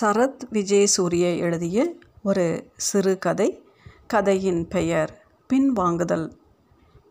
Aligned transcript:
சரத் 0.00 0.44
விஜயசூரிய 0.52 1.38
எழுதிய 1.38 1.78
ஒரு 2.22 2.72
சிறுகதை 2.76 3.64
கதையின் 4.06 4.68
பெயர் 4.68 5.10
பின்வாங்குதல் 5.50 6.24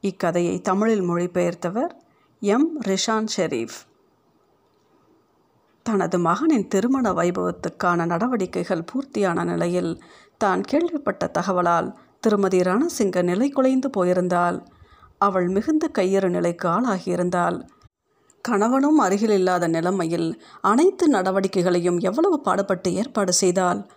இக்கதையை 0.01 0.61
தமிழில் 0.61 1.03
மொழிபெயர்த்தவர் 1.09 1.93
எம். 2.41 2.67
ரிஷான் 2.85 3.29
ஷெரீஃப் 3.37 3.77
தனது 5.83 6.19
மகனின் 6.19 6.67
திருமண 6.67 7.11
வைபவத்துக்கான 7.11 8.05
நடவடிக்கைகள் 8.05 8.85
பூர்த்தியான 8.91 9.43
நிலையில் 9.43 10.03
தான் 10.37 10.61
கேள்விப்பட்ட 10.61 11.31
தகவலால் 11.39 11.93
திருமதி 12.19 12.59
ரணசிங்க 12.59 13.23
நிலை 13.23 13.49
குலைந்து 13.49 13.89
போயிருந்தாள். 13.89 14.59
அவள் 15.17 15.47
மிகுந்த 15.47 15.89
கையறு 15.97 16.29
நிலைக்கு 16.29 16.67
ஆளாகியிருந்தாள். 16.69 17.59
கணவனும் 18.47 18.97
அருகில் 18.97 19.29
இல்லாத 19.29 19.67
நிலைமையில் 19.67 20.41
அனைத்து 20.61 21.07
நடவடிக்கைகளையும் 21.07 21.99
எவ்வளவு 21.99 22.39
பாடுபட்டு 22.39 22.93
ஏற்பாடு 22.93 23.33
செய்தால்? 23.33 23.89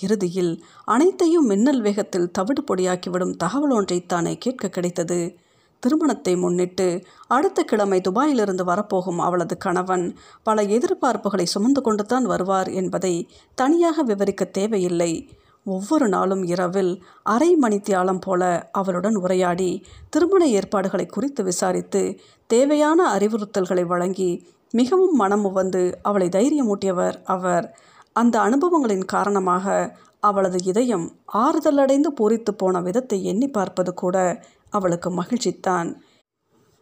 இறுதியில் 0.00 0.64
அனைத்தையும் 0.84 1.46
மின்னல் 1.46 1.80
வேகத்தில் 1.80 2.30
தவிடு 2.30 2.62
பொடியாக்கிவிடும் 2.62 3.36
தகவல் 3.36 4.06
தானே 4.06 4.36
கேட்க 4.38 4.68
கிடைத்தது. 4.68 5.36
திருமணத்தை 5.80 6.36
முன்னிட்டு 6.36 7.04
அடுத்த 7.28 7.62
கிழமை 7.62 8.00
துபாயிலிருந்து 8.00 8.64
வரப்போகும் 8.64 9.18
அவளது 9.18 9.56
கணவன் 9.56 10.16
பல 10.42 10.62
எதிர்பார்ப்புகளை 10.62 11.46
சுமந்து 11.46 11.80
கொண்டுதான் 11.80 12.24
வருவார் 12.24 12.68
என்பதை 12.68 13.28
தனியாக 13.54 14.02
விவரிக்க 14.02 14.44
தேவையில்லை. 14.44 15.28
ஒவ்வொரு 15.64 16.08
நாளும் 16.08 16.42
இரவில் 16.42 17.02
அரை 17.22 17.56
மணித்தியாலம் 17.62 18.20
போல 18.20 18.68
அவளுடன் 18.72 19.14
உரையாடி 19.14 19.84
திருமண 20.10 20.46
ஏற்பாடுகளை 20.46 21.06
குறித்து 21.06 21.44
விசாரித்து 21.44 22.20
தேவையான 22.46 23.18
அறிவுறுத்தல்களை 23.18 23.86
வழங்கி 23.86 24.46
மிகவும் 24.70 25.16
மனம் 25.16 25.52
வந்து 25.52 25.98
அவளை 26.02 26.28
தைரியமூட்டியவர் 26.28 27.16
அவர். 27.24 27.76
அந்த 28.12 28.40
அனுபவங்களின் 28.40 29.04
காரணமாக 29.04 29.96
அவளது 30.20 30.58
இதயம் 30.64 31.18
ஆறுதலடைந்து 31.32 32.10
பூரித்து 32.20 32.50
போன 32.50 32.80
விதத்தை 32.80 33.24
எண்ணி 33.24 33.48
பார்ப்பது 33.48 33.94
கூட 33.94 34.44
அவளுக்கு 34.70 35.10
மகிழ்ச்சித்தான். 35.10 35.96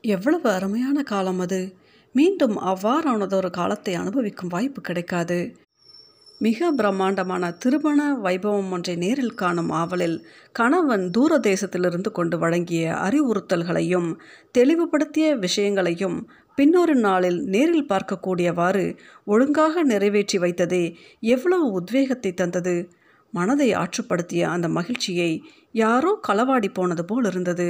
எவ்வளவு 0.01 0.51
அருமையான 0.51 1.03
காலம் 1.03 1.39
அது. 1.39 1.77
மீண்டும் 2.13 2.59
அவ்வாறானதொரு 2.61 3.51
காலத்தை 3.51 3.95
அனுபவிக்கும் 3.95 4.49
வாய்ப்பு 4.49 4.81
கிடைக்காது. 4.81 5.57
மிக 6.41 6.73
பிரம்மாண்டமான 6.73 7.45
திருமண 7.53 8.01
வைபவம் 8.17 8.71
ஒன்றை 8.71 8.95
நேரில் 8.97 9.35
காணும் 9.35 9.71
ஆவலில் 9.71 10.17
கணவன் 10.53 11.05
தூர 11.11 11.39
தேசத்திலிருந்து 11.39 12.11
கொண்டு 12.13 12.39
வழங்கிய 12.39 12.93
அறிவுறுத்தல்களையும் 13.05 14.11
தெளிவுபடுத்திய 14.59 15.29
விஷயங்களையும் 15.37 16.19
பின்னொரு 16.59 16.95
நாளில் 16.97 17.39
நேரில் 17.45 17.89
பார்க்கக்கூடியவாறு 17.89 18.85
ஒழுங்காக 19.25 19.83
நிறைவேற்றி 19.83 20.39
வைத்ததே 20.39 20.85
எவ்வளவு 21.27 21.67
உத்வேகத்தை 21.71 22.33
தந்தது. 22.35 22.77
மனதை 23.33 23.69
ஆற்றுப்படுத்திய 23.75 24.43
அந்த 24.47 24.69
மகிழ்ச்சியை 24.69 25.31
யாரோ 25.75 26.13
களவாடி 26.29 26.69
போனது 26.73 27.05
போல் 27.05 27.25
இருந்தது 27.25 27.69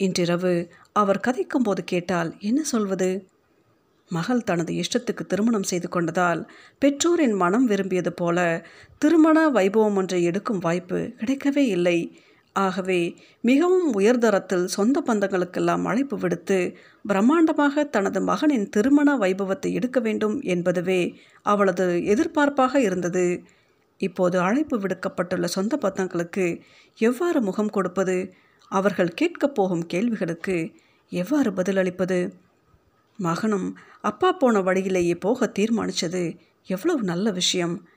இன்றிரவு 0.00 0.54
அவர் 0.92 1.24
கதைக்கும் 1.26 1.66
போது 1.66 1.84
கேட்டால் 1.84 2.30
என்ன 2.40 2.60
சொல்வது? 2.64 3.10
மகள் 4.10 4.42
தனது 4.42 4.72
இஷ்டத்துக்கு 4.74 5.24
திருமணம் 5.26 5.62
செய்து 5.62 5.88
கொண்டதால் 5.88 6.46
பெற்றோரின் 6.78 7.32
மனம் 7.32 7.64
விரும்பியது 7.64 8.12
போல 8.12 8.66
திருமண 8.98 9.50
வைபவம் 9.50 9.94
ஒன்றை 9.94 10.22
எடுக்கும் 10.24 10.58
வாய்ப்பு 10.58 10.98
கிடைக்கவே 11.20 11.64
இல்லை. 11.68 11.98
ஆகவே 12.56 13.16
மிகவும் 13.40 13.92
உயர்தரத்தில் 13.92 14.64
சொந்த 14.64 15.02
பந்தங்களுக்கெல்லாம் 15.06 15.84
அழைப்பு 15.84 16.16
விடுத்து 16.18 16.76
பிரம்மாண்டமாக 17.08 17.84
தனது 17.88 18.20
மகனின் 18.20 18.68
திருமண 18.68 19.16
வைபவத்தை 19.16 19.72
எடுக்க 19.72 20.00
வேண்டும் 20.00 20.42
என்பதுவே 20.42 21.00
அவளது 21.42 21.86
எதிர்பார்ப்பாக 22.06 22.76
இருந்தது. 22.80 23.26
இப்போது 23.98 24.38
அழைப்பு 24.38 24.78
விடுக்கப்பட்டுள்ள 24.78 25.44
சொந்த 25.44 25.76
பந்தங்களுக்கு 25.76 26.46
எவ்வாறு 26.98 27.40
முகம் 27.40 27.70
கொடுப்பது? 27.70 28.16
அவர்கள் 28.68 29.08
கேட்கப் 29.08 29.54
போகும் 29.54 29.86
கேள்விகளுக்கு 29.86 30.56
எவ்வாறு 31.12 31.50
பதிலளிப்பது? 31.50 32.18
மகனும் 33.16 33.78
அப்பா 34.00 34.32
போன 34.32 34.60
வழியிலேயே 34.60 35.14
போக 35.14 35.52
தீர்மானித்தது 35.58 36.36
எவ்வளவு 36.66 37.02
நல்ல 37.02 37.30
விஷயம். 37.30 37.88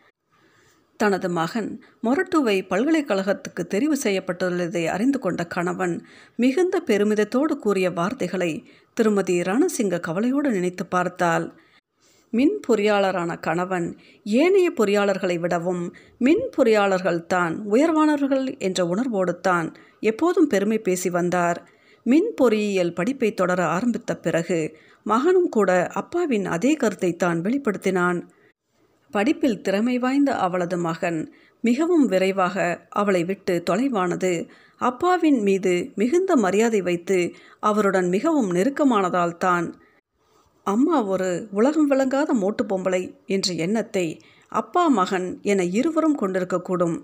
தனது 0.98 1.30
மகன் 1.30 1.82
மொரட்டுவை 2.04 2.56
பல்கலைக்கழகத்துக்கு 2.70 3.64
தெரிவு 3.70 3.96
செய்யப்பட்டுள்ளதை 4.04 4.86
அறிந்து 4.86 5.20
கொண்ட 5.20 5.48
கணவன் 5.48 6.06
மிகுந்த 6.36 6.82
பெருமிதத்தோடு 6.86 7.58
கூறிய 7.58 7.92
வார்த்தைகளை 7.92 8.52
திருமதி 8.94 9.42
ரணசிங்க 9.42 10.00
கவலையோடு 10.00 10.52
நினைத்து 10.52 10.86
பார்த்தால் 10.86 11.60
மின் 12.32 12.60
பொறியாளரான 12.68 13.40
கணவன் 13.40 13.98
ஏனைய 14.24 14.72
பொறியாளர்களை 14.78 15.40
விடவும் 15.40 15.96
மின் 16.18 16.50
பொறியாளர்கள் 16.58 17.26
தான் 17.26 17.66
உயர்வானவர்கள் 17.72 18.60
என்ற 18.60 18.86
உணர்வோடு 18.86 19.40
தான் 19.40 19.76
எப்போதும் 20.00 20.48
பெருமை 20.48 20.80
பேசி 20.80 21.10
வந்தார். 21.10 21.70
மின் 22.04 22.34
பொறியியல் 22.36 22.94
படிப்பை 22.94 23.34
தொடர 23.34 23.66
ஆரம்பித்த 23.66 24.18
பிறகு 24.18 24.78
மகனும் 25.06 25.50
கூட 25.50 25.72
அப்பாவின் 25.94 26.46
அதே 26.46 26.74
கருத்தை 26.74 27.16
தான் 27.16 27.40
வெளிப்படுத்தினான். 27.42 28.20
படிப்பில் 29.14 29.62
திறமை 29.62 30.00
வாய்ந்த 30.00 30.32
அவளது 30.36 30.78
மகன் 30.78 31.20
மிகவும் 31.62 32.06
விரைவாக 32.06 32.88
அவளை 32.90 33.24
விட்டு 33.24 33.64
தொலைவானது. 33.70 34.34
அப்பாவின் 34.82 35.40
மீது 35.42 35.74
மிகுந்த 35.96 36.36
மரியாதை 36.36 36.82
வைத்து 36.82 37.18
அவருடன் 37.60 38.10
மிகவும் 38.10 38.52
நெருக்கமானதால் 38.52 39.38
தான். 39.38 39.68
அம்மா 40.64 41.04
ஒரு 41.04 41.48
உலகம் 41.52 41.88
விளங்காத 41.88 42.34
மோட்டு 42.34 42.64
பொம்பளை 42.64 43.02
என்ற 43.26 43.54
எண்ணத்தை 43.54 44.08
அப்பா 44.52 44.88
மகன் 44.88 45.40
என 45.42 45.64
இருவரும் 45.64 46.20
கொண்டிருக்கக்கூடும் 46.22 46.98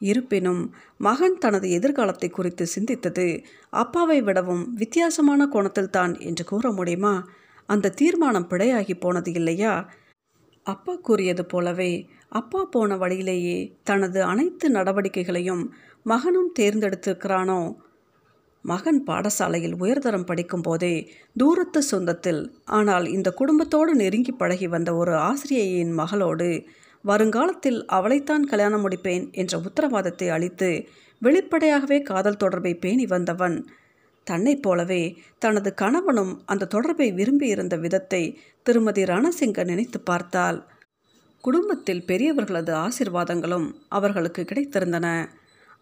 இருப்பினும் 0.00 0.74
மகன் 0.98 1.38
தனது 1.38 1.70
எதிர்காலத்தை 1.70 2.30
குறித்து 2.30 2.66
சிந்தித்தது. 2.76 3.44
அப்பாவை 3.70 4.22
விடவும் 4.22 4.74
வித்தியாசமான 4.74 5.48
கோணத்தில் 5.48 5.90
தான் 5.90 6.14
என்று 6.18 6.44
கூற 6.44 6.72
முடியுமா? 6.72 7.14
அந்த 7.66 7.88
தீர்மானம் 7.90 8.48
பிழையாகி 8.50 8.94
போனது 9.00 9.32
இல்லையா? 9.32 9.88
அப்பா 10.62 10.94
கூறியது 10.94 11.46
போலவே 11.46 12.08
அப்பா 12.28 12.64
போன 12.64 12.96
வழியிலேயே 12.96 13.58
தனது 13.82 14.22
அனைத்து 14.22 14.70
நடவடிக்கைகளையும் 14.70 15.62
மகனும் 16.02 16.50
தேர்ந்தெடுத்திருக்கிறானோ? 16.58 17.60
மகன் 18.62 19.04
பாடசாலையில் 19.06 19.76
உயர்தரம் 19.80 20.24
படிக்கும் 20.24 20.62
போதே 20.62 21.08
தூரத்து 21.36 21.82
சொந்தத்தில் 21.90 22.52
ஆனால் 22.64 23.06
இந்த 23.06 23.30
குடும்பத்தோடு 23.30 23.94
நெருங்கி 23.94 24.32
பழகி 24.32 24.66
வந்த 24.66 24.94
ஒரு 24.94 25.14
ஆசிரியையின் 25.18 25.92
மகளோடு 25.92 26.66
வருங்காலத்தில் 27.04 27.86
அவளைத்தான் 27.86 28.44
கல்யாணம் 28.44 28.90
முடிப்பேன் 28.90 29.32
என்ற 29.32 29.58
உத்தரவாதத்தை 29.58 30.28
அளித்து 30.28 30.88
வெளிப்படையாகவே 31.18 32.02
காதல் 32.02 32.36
தொடர்பை 32.36 32.74
பேணி 32.74 33.06
வந்தவன். 33.06 33.66
தன்னைப் 34.24 34.62
போலவே 34.62 35.02
தனது 35.38 35.74
கணவனும் 35.74 36.42
அந்த 36.46 36.64
தொடர்பை 36.64 37.12
விரும்பியிருந்த 37.12 37.76
விதத்தை 37.76 38.38
திருமதி 38.62 39.02
ரணசிங்க 39.02 39.64
நினைத்து 39.64 40.00
பார்த்தாள். 40.00 40.58
குடும்பத்தில் 41.40 42.04
பெரியவர்களது 42.06 42.72
ஆசிர்வாதங்களும் 42.84 43.74
அவர்களுக்கு 43.88 44.42
கிடைத்திருந்தன. 44.42 45.28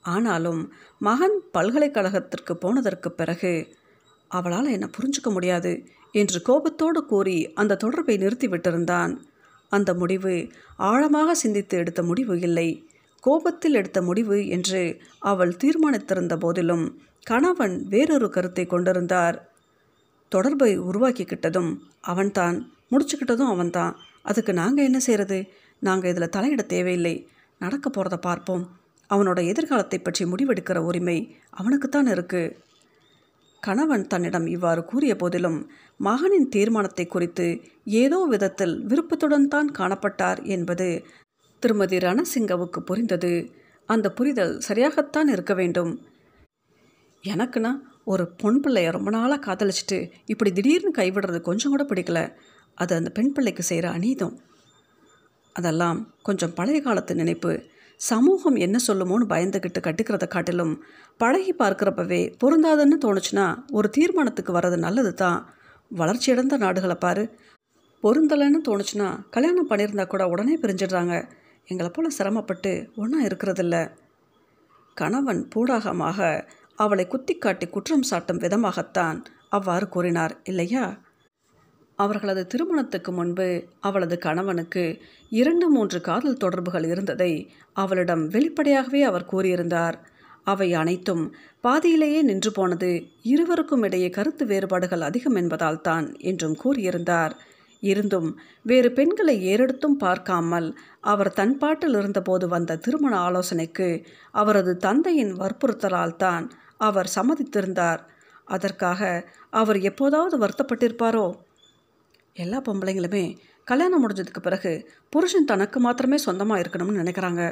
ஆனாலும் 0.00 0.72
மகன் 0.98 1.41
பல்கலைக்கழகத்திற்கு 1.54 2.53
போனதற்கு 2.54 3.09
பிறகு 3.10 3.66
அவளால் 4.28 4.69
என்னை 4.71 4.88
புரிஞ்சுக்க 4.98 5.31
முடியாது 5.31 5.72
என்று 6.12 6.43
கோபத்தோடு 6.43 7.06
கூறி 7.06 7.53
அந்த 7.53 7.77
தொடர்பை 7.77 8.16
நிறுத்திவிட்டிருந்தான். 8.16 9.12
அந்த 9.79 9.91
முடிவு. 9.95 10.35
ஆழமாக 10.91 11.35
சிந்தித்து 11.35 11.75
எடுத்த 11.79 12.01
முடிவு 12.03 12.35
இல்லை. 12.41 12.69
கோபத்தில் 13.25 13.79
எடுத்த 13.81 13.99
முடிவு 14.03 14.37
என்று 14.49 14.83
அவள் 15.31 15.53
தீர்மானித்திருந்த 15.63 16.35
போதிலும் 16.37 16.85
கணவன் 17.27 17.77
வேறொரு 17.89 18.29
கருத்தை 18.31 18.65
கொண்டிருந்தார். 18.67 19.37
தொடர்பை 20.33 20.71
உருவாக்கிக்கிட்டதும் 20.89 21.71
அவன்தான் 22.13 22.57
முடிச்சுக்கிட்டதும் 22.91 23.53
அவன்தான். 23.55 23.95
அதுக்கு 24.23 24.53
நாங்கள் 24.53 24.87
என்ன 24.89 24.99
செய்கிறது 24.99 25.39
நாங்கள் 25.83 26.11
இதில் 26.13 26.35
தலையிட 26.37 26.63
தேவையில்லை. 26.67 27.15
நடக்க 27.61 27.87
போகிறத 27.91 28.17
பார்ப்போம். 28.29 28.65
அவனோட 29.11 29.41
எதிர்காலத்தை 29.51 29.99
பற்றி 29.99 30.22
முடிவெடுக்கிற 30.25 30.79
உரிமை 30.89 31.19
அவனுக்குத்தான் 31.51 32.09
இருக்குது 32.15 32.55
கணவன் 33.66 34.04
தன்னிடம் 34.07 34.47
இவ்வாறு 34.47 34.83
கூறிய 34.84 35.13
போதிலும் 35.16 35.59
மகனின் 36.01 36.48
தீர்மானத்தை 36.48 37.04
குறித்து 37.07 37.47
ஏதோ 38.01 38.18
விதத்தில் 38.24 38.74
விருப்பத்துடன் 38.84 39.48
தான் 39.48 39.71
காணப்பட்டார் 39.78 40.41
என்பது 40.47 40.89
திருமதி 41.63 41.98
ரணசிங்கவுக்கு 41.98 42.80
புரிந்தது. 42.80 43.33
அந்த 43.89 44.07
புரிதல் 44.10 44.54
சரியாகத்தான் 44.68 45.28
இருக்க 45.28 45.53
வேண்டும். 45.54 45.92
எனக்குன்னா 47.24 47.72
ஒரு 48.04 48.24
பொன் 48.41 48.60
பிள்ளைய 48.65 48.89
ரொம்ப 48.91 49.10
நாளாக 49.10 49.41
காதலிச்சிட்டு 49.47 49.98
இப்படி 50.27 50.51
திடீர்னு 50.53 50.91
கைவிடுறது 50.98 51.39
கொஞ்சம் 51.41 51.72
கூட 51.74 51.84
பிடிக்கல. 51.84 52.21
அது 52.78 52.92
அந்த 52.95 53.10
பெண் 53.10 53.33
பிள்ளைக்கு 53.33 53.62
செய்கிற 53.62 53.86
அநீதம். 53.91 54.34
அதெல்லாம் 55.57 55.98
கொஞ்சம் 56.22 56.54
பழைய 56.54 56.78
காலத்து 56.80 57.12
நினைப்பு. 57.15 57.53
சமூகம் 58.01 58.57
என்ன 58.57 58.78
சொல்லுமோன்னு 58.87 59.27
பயந்துக்கிட்டு 59.28 59.81
கட்டுக்கிறத 59.81 60.27
காட்டிலும் 60.28 60.75
பழகி 61.16 61.54
பார்க்குறப்பவே 61.59 62.34
பொருந்தாதுன்னு 62.45 62.97
தோணுச்சுன்னா 63.04 63.47
ஒரு 63.71 63.91
தீர்மானத்துக்கு 63.91 64.53
வர்றது 64.59 64.77
நல்லது 64.77 65.15
தான் 65.15 65.39
வளர்ச்சியடைந்த 65.91 66.57
நாடுகளை 66.57 66.95
பாரு. 66.95 67.25
பொருந்தலைன்னு 68.03 68.60
தோணுச்சுன்னா 68.69 69.09
கல்யாணம் 69.31 69.71
பண்ணியிருந்தா 69.71 70.07
கூட 70.07 70.28
உடனே 70.28 70.57
பிரிஞ்சிடுறாங்க. 70.57 71.15
எங்களை 71.69 71.91
போல் 71.91 72.10
சிரமப்பட்டு 72.10 72.91
ஒன்றா 72.97 73.25
இருக்கிறதில்ல. 73.25 73.77
கணவன் 74.95 75.48
பூடாகமாக 75.54 76.48
அவளை 76.75 77.07
குத்தி 77.07 77.34
காட்டி 77.34 77.66
குற்றம் 77.66 78.07
சாட்டும் 78.10 78.43
விதமாகத்தான் 78.45 79.25
அவ்வாறு 79.48 79.89
கூறினார் 79.89 80.41
இல்லையா? 80.45 80.84
அவர்களது 81.98 82.47
திருமணத்துக்கு 82.47 83.13
முன்பு 83.13 83.47
அவளது 83.81 84.19
கணவனுக்கு 84.19 84.84
இரண்டு 85.33 85.71
மூன்று 85.71 86.01
காதல் 86.01 86.37
தொடர்புகள் 86.37 86.84
இருந்ததை 86.84 87.33
அவளிடம் 87.72 88.25
வெளிப்படையாகவே 88.28 89.03
அவர் 89.03 89.31
கூறியிருந்தார். 89.33 89.97
அவை 90.45 90.75
அனைத்தும் 90.75 91.25
பாதியிலேயே 91.60 92.22
நின்று 92.22 92.51
போனது 92.53 92.91
இருவருக்கும் 93.22 93.83
இடையே 93.83 94.10
கருத்து 94.10 94.45
வேறுபாடுகள் 94.47 95.01
அதிகம் 95.01 95.34
என்பதால் 95.34 95.81
தான் 95.81 96.07
என்றும் 96.21 96.57
கூறியிருந்தார். 96.65 97.33
இருந்தும் 97.83 98.28
வேறு 98.63 98.93
பெண்களை 98.93 99.34
ஏறெடுத்தும் 99.47 99.97
பார்க்காமல் 99.97 100.69
அவர் 101.01 101.33
தன் 101.33 101.57
பாட்டில் 101.59 101.95
இருந்தபோது 101.95 102.48
வந்த 102.48 102.77
திருமண 102.77 103.15
ஆலோசனைக்கு 103.19 103.89
அவரது 104.33 104.77
தந்தையின் 104.77 105.34
வற்புறுத்தலால் 105.34 106.16
தான் 106.16 106.47
அவர் 106.77 107.10
சம்மதித்திருந்தார். 107.15 108.01
அதற்காக 108.47 109.03
அவர் 109.51 109.78
எப்போதாவது 109.81 110.37
வருத்தப்பட்டிருப்பாரோ? 110.39 111.27
எல்லா 112.36 112.59
பொம்பளைங்களுமே 112.68 113.24
கல்யாணம் 113.65 114.03
முடிஞ்சதுக்கு 114.03 114.41
பிறகு 114.42 114.72
புருஷன் 115.10 115.44
தனக்கு 115.44 115.80
மாத்திரமே 115.80 116.16
சொந்தமாக 116.16 116.62
இருக்கணும்னு 116.62 117.00
நினைக்கிறாங்க. 117.03 117.42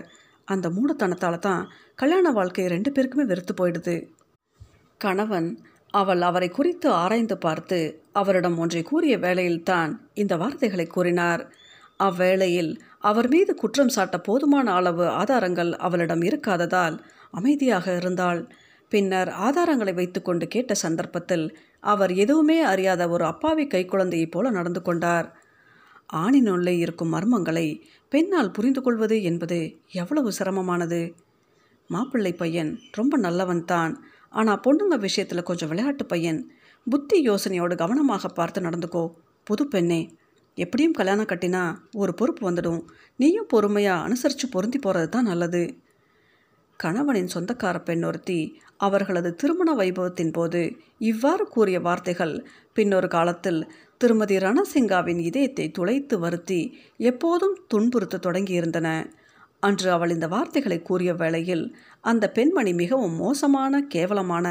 அந்த 0.48 0.66
மூடத்தனத்தால் 0.68 1.38
தான் 1.38 1.62
கல்யாண 1.94 2.30
வாழ்க்கை 2.30 2.66
ரெண்டு 2.66 2.90
பேருக்குமே 2.90 3.24
வெறுத்து 3.26 3.54
போயிடுது. 3.60 3.96
கணவன் 5.00 5.48
அவள் 5.90 6.20
அவரை 6.20 6.48
குறித்து 6.48 6.88
ஆராய்ந்து 6.90 7.36
பார்த்து 7.38 7.78
அவரிடம் 8.12 8.58
ஒன்றை 8.58 8.82
கூறிய 8.82 9.14
வேளையில்தான் 9.18 9.90
இந்த 10.14 10.36
வார்த்தைகளை 10.36 10.86
கூறினார். 10.86 11.42
அவ்வேளையில் 12.02 12.72
அவர் 13.00 13.28
மீது 13.28 13.54
குற்றம் 13.54 13.94
சாட்ட 13.96 14.16
போதுமான 14.18 14.66
அளவு 14.72 15.04
ஆதாரங்கள் 15.20 15.72
அவளிடம் 15.86 16.22
இருக்காததால் 16.22 16.96
அமைதியாக 17.30 17.96
இருந்தாள். 17.96 18.40
பின்னர் 18.88 19.28
ஆதாரங்களை 19.28 19.94
வைத்துக்கொண்டு 19.94 20.48
கேட்ட 20.48 20.74
சந்தர்ப்பத்தில் 20.74 21.58
அவர் 21.80 22.12
எதுவுமே 22.14 22.60
அறியாத 22.60 23.08
ஒரு 23.08 23.24
அப்பாவி 23.24 23.66
கைக்குழந்தையைப் 23.66 24.30
போல 24.30 24.50
நடந்து 24.50 24.82
கொண்டார். 24.82 25.36
ஆணினுள்ளே 26.12 26.78
இருக்கும் 26.78 27.12
மர்மங்களை 27.12 27.80
பெண்ணால் 28.08 28.50
புரிந்து 28.50 28.82
கொள்வது 28.82 29.22
என்பது 29.22 29.76
எவ்வளவு 29.92 30.32
சிரமமானது? 30.38 31.12
மாப்பிள்ளை 31.88 32.32
பையன் 32.32 32.78
ரொம்ப 32.92 33.16
நல்லவன் 33.16 33.64
தான். 33.64 34.04
ஆனால் 34.28 34.60
பொண்ணுங்க 34.66 34.98
விஷயத்தில் 34.98 35.42
கொஞ்சம் 35.42 35.68
விளையாட்டு 35.68 36.06
பையன். 36.06 36.50
புத்தி 36.90 37.28
யோசனையோடு 37.28 37.76
கவனமாக 37.76 38.28
பார்த்து 38.28 38.60
நடந்துக்கோ. 38.60 39.12
புது 39.44 39.66
பெண்ணே. 39.66 40.16
எப்படியும் 40.54 40.92
கல்யாணம் 40.92 41.26
கட்டினா 41.26 41.76
ஒரு 41.92 42.14
பொறுப்பு 42.14 42.50
வந்துடும். 42.50 42.80
நீயும் 43.16 43.46
பொறுமையாக 43.48 44.02
அனுசரித்து 44.02 44.48
பொருந்தி 44.48 44.78
போகிறது 44.78 45.08
தான் 45.08 45.24
நல்லது. 45.24 45.83
கணவனின் 46.80 47.32
சொந்தக்கார 47.34 47.76
பெண் 47.82 48.04
ஒருத்தி 48.04 48.38
அவர்களது 48.76 49.34
திருமண 49.34 49.74
வைபவத்தின் 49.74 50.32
போது 50.32 50.62
இவ்வாறு 50.98 51.44
கூறிய 51.46 51.80
வார்த்தைகள் 51.80 52.34
பின்னொரு 52.72 53.08
காலத்தில் 53.08 53.60
திருமதி 53.98 54.36
ரணசிங்காவின் 54.36 55.18
இதயத்தை 55.18 55.70
துளைத்து 55.70 56.18
வருத்தி 56.18 56.60
எப்போதும் 56.96 57.56
துன்புறுத்த 57.74 58.22
தொடங்கியிருந்தன. 58.26 58.88
அன்று 59.60 59.90
அவள் 59.90 60.10
இந்த 60.10 60.26
வார்த்தைகளை 60.26 60.82
கூறிய 60.82 61.14
வேளையில் 61.14 61.64
அந்த 62.00 62.24
பெண்மணி 62.30 62.72
மிகவும் 62.72 63.14
மோசமான 63.14 63.80
கேவலமான 63.86 64.46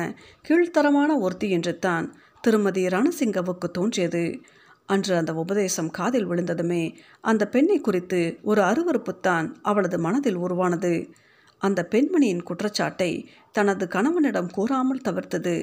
கீழ்த்தரமான 0.47 1.09
ஒருத்தி 1.19 1.49
என்று 1.49 1.79
தான் 1.79 2.05
திருமதி 2.41 2.83
ரணசிங்கவுக்கு 2.87 3.67
தோன்றியது. 3.71 4.23
அன்று 4.89 5.15
அந்த 5.15 5.33
உபதேசம் 5.33 5.89
காதில் 5.89 6.25
விழுந்ததுமே 6.25 6.83
அந்த 7.21 7.43
பெண்ணை 7.47 7.77
குறித்து 7.79 8.21
ஒரு 8.41 8.61
அருவறுப்புத்தான் 8.61 9.47
அவளது 9.61 9.99
மனதில் 9.99 10.35
உருவானது. 10.35 10.93
அந்த 11.63 11.87
பெண்மணியின் 11.91 12.43
குற்றச்சாட்டை 12.43 13.11
தனது 13.51 13.85
கணவனிடம் 13.87 14.49
கூறாமல் 14.51 15.05
தவிர்த்தது. 15.07 15.55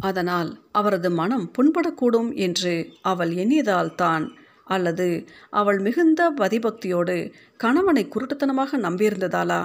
அதனால் 0.00 0.50
அவரது 0.72 1.08
மனம் 1.10 1.46
புண்படக்கூடும் 1.56 2.30
என்று 2.36 2.74
அவள் 3.02 3.32
எண்ணியதால் 3.34 3.94
தான் 3.94 4.24
அல்லது 4.66 5.06
அவள் 5.50 5.78
மிகுந்த 5.78 6.30
பதிபக்தியோடு 6.30 7.16
கணவனை 7.56 8.04
குருட்டுத்தனமாக 8.06 8.78
நம்பியிருந்ததாலா? 8.78 9.62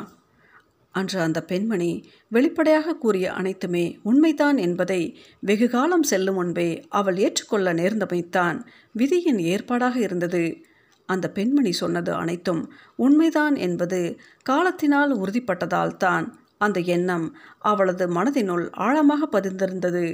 அன்று 0.95 1.17
அந்த 1.19 1.39
பெண்மணி 1.43 1.89
வெளிப்படையாக 2.27 2.95
கூறிய 2.95 3.25
அனைத்துமே 3.31 3.85
உண்மைதான் 4.03 4.57
என்பதை 4.57 5.01
வெகு 5.39 5.67
காலம் 5.69 6.05
செல்லும் 6.11 6.35
முன்பே 6.35 6.69
அவள் 6.89 7.17
ஏற்றுக்கொள்ள 7.17 7.73
நேர்ந்தமைத்தான் 7.73 8.57
விதியின் 8.95 9.41
ஏற்பாடாக 9.53 9.95
இருந்தது. 9.97 10.43
அந்த 11.05 11.29
பெண்மணி 11.29 11.71
சொன்னது 11.71 12.13
அனைத்தும் 12.13 12.61
உண்மைதான் 12.95 13.55
என்பது 13.55 13.99
காலத்தினால் 14.43 15.11
உறுதிப்பட்டதால் 15.15 15.97
தான் 15.97 16.25
அந்த 16.57 16.79
எண்ணம் 16.79 17.35
அவளது 17.59 18.05
மனதினுள் 18.07 18.65
ஆழமாக 18.71 19.27
பதிந்திருந்தது. 19.31 20.05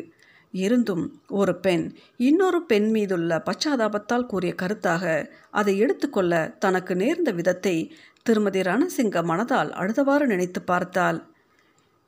இருந்தும் 0.54 1.04
ஒரு 1.28 1.54
பெண் 1.56 1.84
இன்னொரு 2.18 2.60
பெண் 2.64 2.88
மீதுள்ள 2.92 3.44
பச்சாதாபத்தால் 3.46 4.26
கூறிய 4.26 4.54
கருத்தாக 4.62 5.04
அதை 5.52 5.74
எடுத்துக்கொள்ள 5.78 6.34
தனக்கு 6.60 6.96
நேர்ந்த 6.96 7.32
விதத்தை 7.32 7.76
திருமதி 8.24 8.62
ரணசிங்க 8.62 9.22
மனதால் 9.32 9.70
அழுதவாறு 9.72 10.26
நினைத்து 10.26 10.62
பார்த்தால் 10.62 11.20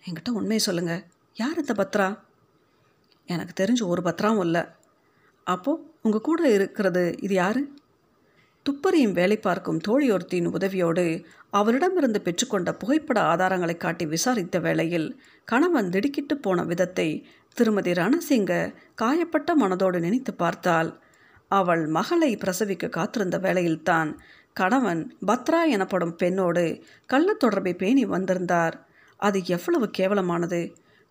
என்கிட்ட 0.04 0.30
உண்மையை 0.30 0.58
சொல்லுங்க. 0.58 0.96
யார் 1.36 1.58
இந்த 1.58 1.74
பத்ரா? 1.74 2.08
எனக்கு 3.30 3.54
தெரிஞ்சு 3.64 3.84
ஒரு 3.84 4.02
பத்ராவும் 4.02 4.40
இல்லை. 4.40 4.64
அப்போது 5.48 5.84
உங்கள் 6.02 6.22
கூட 6.22 6.50
இருக்கிறது 6.50 7.04
இது 7.22 7.34
யாரு? 7.34 7.62
துப்பறியும் 8.66 9.12
வேலை 9.12 9.38
பார்க்கும் 9.38 9.80
தோழியொருத்தின் 9.88 10.48
உதவியோடு 10.48 11.06
அவரிடமிருந்து 11.50 12.20
பெற்றுக்கொண்ட 12.24 12.70
புகைப்பட 12.72 13.22
ஆதாரங்களை 13.22 13.78
காட்டி 13.78 14.06
விசாரித்த 14.06 14.60
வேளையில் 14.60 15.08
கணவன் 15.48 15.90
திடுக்கிட்டு 15.90 16.38
போன 16.38 16.64
விதத்தை 16.64 17.08
திருமதி 17.58 17.92
ரணசிங்க 17.92 18.52
காயப்பட்ட 19.02 19.50
மனதோடு 19.60 20.00
நினைத்து 20.00 20.34
பார்த்தாள். 20.34 20.90
அவள் 21.52 21.84
மகளை 21.88 22.32
பிரசவிக்க 22.36 22.90
காத்திருந்த 22.90 23.38
வேளையில்தான் 23.38 24.12
கணவன் 24.54 25.02
பத்ரா 25.28 25.62
எனப்படும் 25.70 26.16
பெண்ணோடு 26.16 26.66
கள்ள 27.06 27.34
தொடர்பை 27.34 27.74
பேணி 27.74 28.06
வந்திருந்தார். 28.06 28.76
அது 29.20 29.40
எவ்வளவு 29.46 29.88
கேவலமானது. 29.98 30.62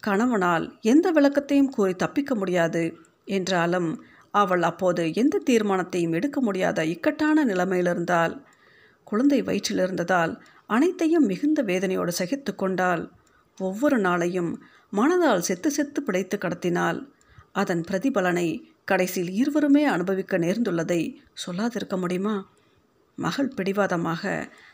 கணவனால் 0.03 0.65
எந்த 0.83 1.07
விளக்கத்தையும் 1.13 1.69
கூறி 1.69 1.95
தப்பிக்க 1.95 2.35
முடியாது 2.35 2.83
என்றாலும் 3.25 3.91
அவள் 4.35 4.63
அப்போது 4.63 5.03
எந்த 5.15 5.43
தீர்மானத்தையும் 5.47 6.13
எடுக்க 6.13 6.41
முடியாத 6.41 6.85
இக்கட்டான 6.85 7.45
நிலைமையிலிருந்தாள் 7.45 8.35
குழந்தை 9.07 9.43
வயிற்றில் 9.43 9.79
இருந்ததால் 9.79 10.33
அனைத்தையும் 10.67 11.27
மிகுந்த 11.27 11.61
வேதனையோடு 11.63 12.13
சகித்து 12.19 12.53
கொண்டாள். 12.55 13.03
ஒவ்வொரு 13.59 13.97
நாளையும் 13.99 14.53
மனதால் 14.93 15.39
செத்து 15.39 15.71
செத்து 15.71 16.01
பிடைத்து 16.03 16.37
கடத்தினாள். 16.39 16.99
அதன் 17.53 17.83
பிரதிபலனை 17.91 18.49
கடைசியில் 18.85 19.33
இருவருமே 19.33 19.85
அனுபவிக்க 19.85 20.39
நேர்ந்துள்ளதை 20.39 21.01
சொல்லாதிருக்க 21.47 21.97
முடியுமா? 21.99 22.37
மகள் 23.19 23.55
பிடிவாதமாக 23.55 24.23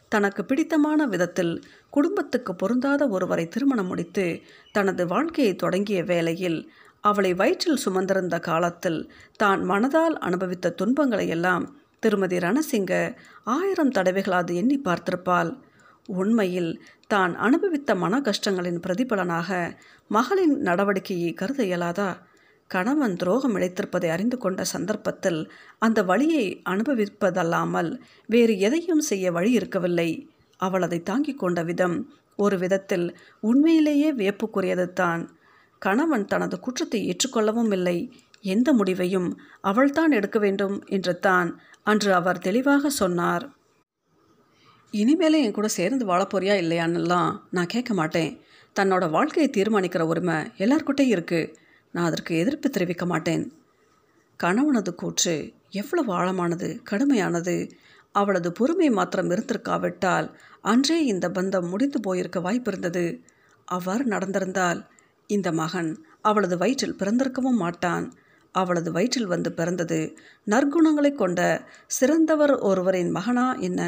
தனக்கு 0.09 0.43
பிடித்தமான 0.45 1.07
விதத்தில் 1.07 1.55
குடும்பத்துக்கு 1.91 2.53
பொருந்தாத 2.55 3.09
ஒருவரை 3.09 3.45
திருமணம் 3.49 3.87
முடித்து 3.87 4.27
தனது 4.73 5.07
வாழ்க்கையை 5.07 5.55
தொடங்கிய 5.55 6.01
வேளையில் 6.05 6.61
அவளை 7.09 7.33
வயிற்றில் 7.35 7.83
சுமந்திருந்த 7.85 8.37
காலத்தில் 8.41 9.01
தான் 9.37 9.61
மனதால் 9.71 10.17
அனுபவித்த 10.27 10.75
துன்பங்களை 10.81 11.27
எல்லாம் 11.37 11.65
திருமதி 12.03 12.37
ரணசிங்க 12.39 12.93
ஆயிரம் 13.55 13.95
தடவைகளாது 13.97 14.53
எண்ணி 14.55 14.77
பார்த்திருப்பாள். 14.79 15.51
உண்மையில் 16.09 16.73
தான் 17.07 17.33
அனுபவித்த 17.37 17.95
மன 17.95 18.21
கஷ்டங்களின் 18.21 18.81
பிரதிபலனாக 18.87 19.49
மகளின் 20.11 20.55
நடவடிக்கையை 20.69 21.31
கருத 21.35 21.61
இயலாதா? 21.65 22.11
கணவன் 22.71 23.15
துரோகம் 23.17 23.55
இழைத்திருப்பதை 23.57 24.09
அறிந்து 24.11 24.37
கொண்ட 24.39 24.63
சந்தர்ப்பத்தில் 24.65 25.41
அந்த 25.79 25.99
வழியை 26.03 26.47
அனுபவிப்பதல்லாமல் 26.65 27.91
வேறு 28.27 28.55
எதையும் 28.61 29.05
செய்ய 29.11 29.33
வழி 29.33 29.53
இருக்கவில்லை. 29.53 30.11
அவள் 30.61 30.83
அதை 30.83 30.99
தாங்கிக் 31.03 31.39
கொண்ட 31.39 31.63
விதம் 31.63 31.97
ஒரு 32.39 32.57
விதத்தில் 32.59 33.07
உண்மையிலேயே 33.43 34.11
வியப்புக்குரியது 34.13 34.87
தான் 34.93 35.23
கணவன் 35.83 36.25
தனது 36.25 36.57
குற்றத்தை 36.61 37.01
ஏற்றுக்கொள்ளவும் 37.11 37.73
இல்லை. 37.73 37.99
எந்த 38.45 38.69
முடிவையும் 38.73 39.29
அவள்தான் 39.61 40.13
எடுக்க 40.13 40.39
வேண்டும் 40.39 40.77
என்று 40.87 41.15
தான் 41.19 41.49
அன்று 41.83 42.11
அவர் 42.15 42.39
தெளிவாக 42.39 42.91
சொன்னார். 43.01 43.45
இனிமேலே 44.95 45.39
என் 45.45 45.57
கூட 45.57 45.69
சேர்ந்து 45.69 46.05
வாழப்போறியா 46.07 46.55
இல்லையான்னுலாம் 46.63 47.33
நான் 47.51 47.67
கேட்க 47.67 47.93
மாட்டேன். 47.95 48.33
தன்னோட 48.77 49.05
வாழ்க்கையை 49.11 49.49
தீர்மானிக்கிற 49.51 50.03
உரிமை 50.03 50.37
எல்லார்கிட்டையும் 50.59 51.15
இருக்குது 51.17 51.51
நான் 51.95 52.05
அதற்கு 52.05 52.33
எதிர்ப்பு 52.37 52.69
தெரிவிக்க 52.71 53.05
மாட்டேன். 53.07 53.45
கணவனது 54.41 54.93
கூற்று 54.95 55.35
எவ்வளவு 55.71 56.11
ஆழமானது 56.19 56.69
கடுமையானது. 56.91 57.57
அவளது 58.15 58.49
பொறுமை 58.53 58.89
மாத்திரம் 58.91 59.31
இருந்திருக்காவிட்டால் 59.31 60.29
அன்றே 60.63 60.99
இந்த 61.05 61.27
பந்தம் 61.29 61.69
முடிந்து 61.69 61.99
போயிருக்க 62.01 62.39
வாய்ப்பிருந்தது 62.41 63.05
அவ்வாறு 63.69 64.05
நடந்திருந்தால் 64.05 64.81
இந்த 65.31 65.53
மகன் 65.53 65.91
அவளது 66.23 66.57
வயிற்றில் 66.59 66.99
பிறந்திருக்கவும் 66.99 67.61
மாட்டான். 67.63 68.07
அவளது 68.55 68.93
வயிற்றில் 68.93 69.27
வந்து 69.27 69.53
பிறந்தது 69.53 69.99
நற்குணங்களை 70.47 71.11
கொண்ட 71.15 71.41
சிறந்தவர் 71.87 72.55
ஒருவரின் 72.59 73.11
மகனா 73.11 73.47
என்ன? 73.59 73.81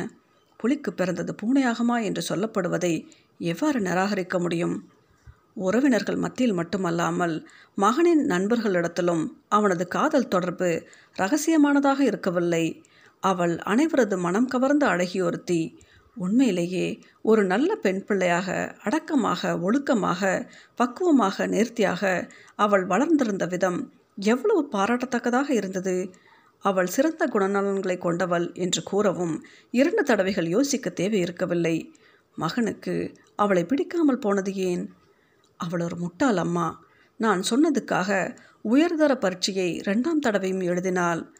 புலிக்கு 0.56 0.92
பிறந்தது 0.92 1.35
பூனையாகுமா 1.42 1.97
என்று 2.02 2.23
சொல்லப்படுவதை 2.28 2.94
எவ்வாறு 3.38 3.80
நிராகரிக்க 3.80 4.38
முடியும்? 4.40 4.76
உறவினர்கள் 5.54 6.16
மத்தியில் 6.16 6.52
மட்டுமல்லாமல் 6.52 7.35
மகனின் 7.75 8.23
நண்பர்களிடத்திலும் 8.26 9.25
அவனது 9.49 9.88
காதல் 9.88 10.28
தொடர்பு 10.28 10.70
ரகசியமானதாக 11.18 12.00
இருக்கவில்லை. 12.00 12.64
அவள் 13.23 13.54
அனைவரது 13.66 14.18
மனம் 14.18 14.47
கவர்ந்த 14.47 14.87
அழகியொருத்தி 14.87 15.61
உண்மையிலேயே 16.17 17.00
ஒரு 17.23 17.45
நல்ல 17.45 17.75
பெண் 17.75 18.05
பிள்ளையாக 18.05 18.76
அடக்கமாக 18.83 19.59
ஒழுக்கமாக 19.59 20.49
பக்குவமாக 20.76 21.47
நேர்த்தியாக 21.47 22.33
அவள் 22.55 22.87
வளர்ந்திருந்த 22.87 23.47
விதம் 23.47 23.93
எவ்வளவு 24.17 24.69
பாராட்டத்தக்கதாக 24.73 25.50
இருந்தது. 25.50 26.12
அவள் 26.59 26.87
சிறந்த 26.87 27.26
குணநலன்களை 27.26 27.99
கொண்டவள் 27.99 28.52
என்று 28.52 28.83
கூறவும் 28.83 29.45
இரண்டு 29.71 30.02
தடவைகள் 30.02 30.47
யோசிக்க 30.47 30.90
தேவை 30.90 31.21
இருக்கவில்லை 31.21 31.95
மகனுக்கு 32.37 33.14
அவளை 33.37 33.64
பிடிக்காமல் 33.64 34.19
போனது 34.19 34.55
ஏன்? 34.55 34.95
அவள் 35.57 35.81
ஒரு 35.81 35.97
முட்டாள் 35.97 36.37
அம்மா. 36.37 36.85
நான் 37.17 37.43
சொன்னதுக்காக 37.50 38.37
உயர்தர 38.62 39.14
பரீட்சையை 39.14 39.81
ரெண்டாம் 39.85 40.19
தடவையும் 40.19 40.61
எழுதினாள். 40.61 41.35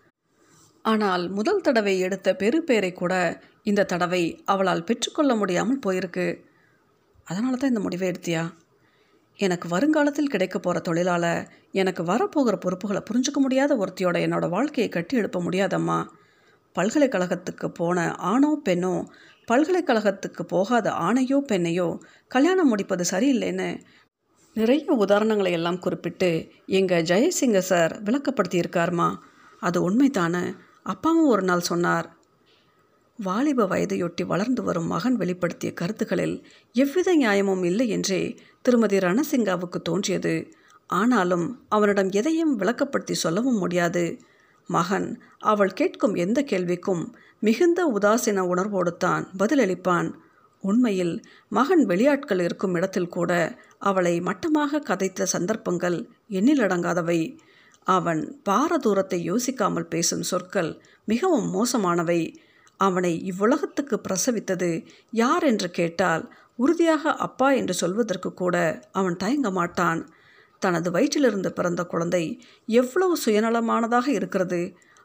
ஆனால் 0.85 1.29
முதல் 1.29 1.61
தடவை 1.61 1.99
எடுத்த 1.99 2.37
பெருப்பேரை 2.39 2.93
கூட 2.93 3.43
இந்த 3.63 3.85
தடவை 3.85 4.23
அவளால் 4.45 4.85
பெற்றுக்கொள்ள 4.85 5.35
முடியாமல் 5.37 5.83
போயிருக்கு. 5.87 6.27
அதனால 7.25 7.57
தான் 7.57 7.69
இந்த 7.69 7.81
முடிவை 7.81 8.11
எடுத்தியா? 8.11 8.43
எனக்கு 9.39 9.69
வருங்காலத்தில் 9.69 10.29
கிடைக்க 10.29 10.59
போகிற 10.59 10.81
தொழிலால் 10.81 11.47
எனக்கு 11.73 12.03
வரப்போகிற 12.03 12.55
பொறுப்புகளை 12.57 13.03
புரிஞ்சுக்க 13.11 13.39
முடியாத 13.41 13.77
ஒருத்தியோட 13.77 14.17
என்னோட 14.27 14.49
வாழ்க்கையை 14.49 14.89
கட்டி 14.93 15.17
எழுப்ப 15.17 15.41
முடியாதம்மா. 15.41 15.99
பல்கலைக்கழகத்துக்கு 16.77 17.69
போன 17.69 17.99
ஆணோ 18.15 18.51
பெண்ணோ 18.69 18.95
பல்கலைக்கழகத்துக்கு 19.49 20.43
போகாத 20.47 20.91
ஆணையோ 20.91 21.39
பெண்ணையோ 21.49 21.89
கல்யாணம் 22.29 22.69
முடிப்பது 22.69 23.05
சரியில்லைன்னு 23.11 23.69
நிறைய 24.57 24.93
உதாரணங்களை 24.99 25.51
எல்லாம் 25.51 25.79
குறிப்பிட்டு 25.79 26.31
எங்கள் 26.67 27.03
ஜெயசிங்க 27.03 27.59
சார் 27.59 27.93
விளக்கப்படுத்தியிருக்காருமா. 28.05 29.09
அது 29.63 29.79
உண்மைதானே? 29.91 30.45
அப்பாவும் 30.87 31.27
ஒரு 31.27 31.43
நாள் 31.43 31.61
சொன்னார் 31.61 32.19
வாலிப 33.19 33.67
வயதையொட்டி 33.67 34.25
வளர்ந்து 34.27 34.63
வரும் 34.63 34.87
மகன் 34.87 35.17
வெளிப்படுத்திய 35.17 35.71
கருத்துக்களில் 35.73 36.37
எவ்வித 36.75 37.15
நியாயமும் 37.15 37.63
இல்லை 37.63 37.89
என்றே 37.89 38.21
திருமதி 38.63 38.99
ரணசிங்காவுக்கு 38.99 39.79
தோன்றியது. 39.83 40.35
ஆனாலும் 40.87 41.47
அவனிடம் 41.69 42.11
எதையும் 42.11 42.55
விளக்கப்படுத்தி 42.61 43.13
சொல்லவும் 43.13 43.59
முடியாது. 43.59 44.05
மகன் 44.69 45.09
அவள் 45.39 45.73
கேட்கும் 45.73 46.15
எந்த 46.15 46.43
கேள்விக்கும் 46.43 47.03
மிகுந்த 47.41 47.81
உதாசீன 47.99 48.39
உணர்வோடு 48.39 48.97
தான் 48.97 49.29
பதிலளிப்பான். 49.39 50.09
உண்மையில் 50.63 51.15
மகன் 51.49 51.87
வெளியாட்கள் 51.87 52.43
இருக்கும் 52.43 52.75
இடத்தில் 52.75 53.09
கூட 53.09 53.31
அவளை 53.79 54.21
மட்டமாக 54.21 54.81
கதைத்த 54.81 55.27
சந்தர்ப்பங்கள் 55.27 55.99
எண்ணிலடங்காதவை. 56.31 57.21
அவன் 57.87 58.41
பார 58.43 58.79
தூரத்தை 58.79 59.31
யோசிக்காமல் 59.31 59.89
பேசும் 59.89 60.23
சொற்கள் 60.23 60.71
மிகவும் 61.05 61.49
மோசமானவை. 61.55 62.21
அவனை 62.77 63.33
இவ்வுலகத்துக்கு 63.33 63.97
பிரசவித்தது 64.09 64.85
யார் 65.11 65.45
என்று 65.45 65.71
கேட்டால் 65.71 66.31
உறுதியாக 66.55 67.13
அப்பா 67.17 67.53
என்று 67.53 67.75
சொல்வதற்கு 67.75 68.35
கூட 68.35 68.57
அவன் 68.93 69.17
தயங்க 69.17 69.51
மாட்டான். 69.51 70.09
தனது 70.63 70.91
வயிற்றிலிருந்து 70.91 71.49
பிறந்த 71.49 71.83
குழந்தை 71.85 72.41
எவ்வளவு 72.67 73.17
சுயநலமானதாக 73.25 74.07
இருக்கிறது. 74.09 74.61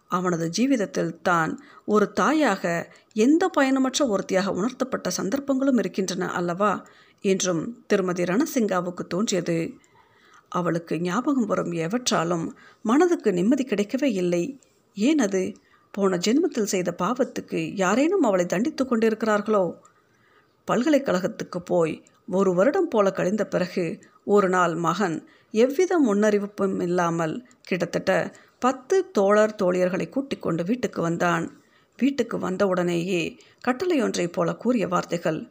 அவனது 0.07 0.49
ஜீவிதத்தில் 0.57 1.21
தான் 1.21 1.51
ஒரு 1.85 2.11
தாயாக 2.11 2.91
எந்த 3.13 3.49
பயணமற்ற 3.57 4.07
ஒருத்தியாக 4.07 4.51
உணர்த்தப்பட்ட 4.51 5.09
சந்தர்ப்பங்களும் 5.09 5.77
இருக்கின்றன 5.77 6.29
அல்லவா? 6.31 6.85
என்றும் 7.23 7.83
திருமதி 7.87 8.23
ரணசிங்காவுக்கு 8.23 9.03
தோன்றியது. 9.07 9.57
அவளுக்கு 10.49 11.01
ஞாபகம் 11.01 11.45
வரும் 11.45 11.71
எவற்றாலும் 11.71 12.55
மனதுக்கு 12.81 13.33
நிம்மதி 13.33 13.63
கிடைக்கவே 13.63 14.03
இல்லை. 14.03 14.59
ஏன் 14.93 15.19
அது? 15.19 15.53
போன 15.91 16.17
ஜென்மத்தில் 16.17 16.63
செய்த 16.63 16.95
பாவத்துக்கு 16.97 17.71
யாரேனும் 17.75 18.21
அவளை 18.21 18.45
தண்டித்து 18.45 18.85
கொண்டிருக்கிறார்களோ? 18.85 19.73
பல்கலைக்கழகத்துக்கு 20.71 21.59
போய் 21.65 22.03
ஒரு 22.27 22.53
வருடம் 22.53 22.87
போல 22.87 23.11
கழிந்த 23.11 23.45
பிறகு 23.45 23.99
ஒரு 24.25 24.49
நாள் 24.49 24.75
மகன் 24.75 25.27
எவ்வித 25.51 25.99
முன்னறிவிப்பும் 26.05 26.81
இல்லாமல் 26.81 27.47
கிட்டத்தட்ட 27.61 28.31
பத்து 28.59 29.11
தோழர் 29.11 29.55
தோழியர்களை 29.63 30.09
கூட்டிக் 30.09 30.41
கொண்டு 30.41 30.63
வீட்டுக்கு 30.63 31.01
வந்தான். 31.01 31.63
வீட்டுக்கு 31.97 32.37
வந்தவுடனேயே 32.39 33.37
கட்டளையொன்றைப் 33.67 34.33
போல 34.33 34.55
கூறிய 34.55 34.87
வார்த்தைகள் 34.87 35.47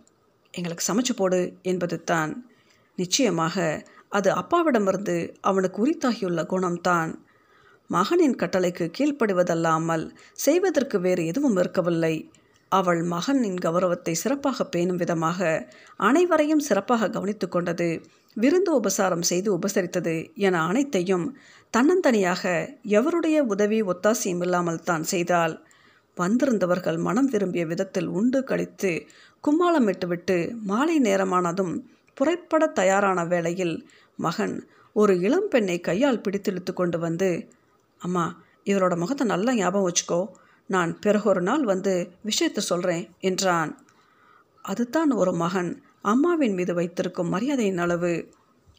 எங்களுக்கு 0.50 0.84
சமைச்சு 0.92 1.16
போடு 1.16 1.58
என்பது 1.62 2.04
தான். 2.04 2.50
நிச்சயமாக 2.96 3.86
அது 4.14 4.28
அப்பாவிடமிருந்து 4.30 5.16
அவனுக்கு 5.40 5.78
உரித்தாகியுள்ள 5.84 6.40
குணம்தான். 6.52 7.12
மகனின் 7.90 8.36
கட்டளைக்கு 8.42 8.84
கீழ்ப்படுவதல்லாமல் 8.96 10.04
செய்வதற்கு 10.36 10.96
வேறு 11.00 11.22
எதுவும் 11.26 11.56
இருக்கவில்லை. 11.56 12.14
அவள் 12.72 13.00
மகனின் 13.04 13.58
கௌரவத்தை 13.58 14.14
சிறப்பாக 14.14 14.64
பேணும் 14.64 15.00
விதமாக 15.02 15.40
அனைவரையும் 16.00 16.66
சிறப்பாக 16.68 17.10
கவனித்து 17.10 17.46
கொண்டது 17.48 17.88
விருந்து 18.36 18.70
உபசாரம் 18.74 19.26
செய்து 19.30 19.48
உபசரித்தது 19.56 20.14
என 20.46 20.62
அனைத்தையும் 20.62 21.26
தன்னந்தனியாக 21.74 22.42
எவருடைய 22.98 23.38
உதவி 23.46 23.78
ஒத்தாசியும் 23.82 24.42
இல்லாமல் 24.42 24.84
தான் 24.84 25.04
செய்தாள். 25.04 25.54
வந்திருந்தவர்கள் 26.16 26.98
மனம் 26.98 27.28
விரும்பிய 27.28 27.62
விதத்தில் 27.66 28.08
உண்டு 28.08 28.40
கழித்து 28.44 28.92
கும்மாளமிட்டுவிட்டு 29.44 30.36
மாலை 30.66 30.96
நேரமானதும் 30.98 31.72
புறப்பட 32.16 32.64
தயாரான 32.78 33.20
வேளையில் 33.24 33.76
மகன் 34.18 34.54
ஒரு 34.96 35.12
இளம் 35.20 35.48
பெண்ணை 35.48 35.80
கையால் 35.80 36.22
பிடித்திழுத்து 36.24 36.72
கொண்டு 36.72 36.98
வந்து 36.98 37.28
அம்மா 38.00 38.24
இவரோட 38.66 38.94
முகத்தை 38.96 39.24
நல்லா 39.26 39.52
ஞாபகம் 39.54 39.86
வச்சுக்கோ. 39.88 40.20
நான் 40.70 40.98
பிறகு 40.98 41.26
ஒரு 41.28 41.40
நாள் 41.40 41.64
வந்து 41.64 41.94
விஷயத்தை 42.22 42.62
சொல்கிறேன் 42.62 43.04
என்றான். 43.20 43.72
அதுதான் 44.64 45.10
ஒரு 45.12 45.32
மகன் 45.34 45.70
அம்மாவின் 46.02 46.54
மீது 46.54 46.72
வைத்திருக்கும் 46.74 47.32
மரியாதையின் 47.34 47.78
அளவு. 47.78 48.14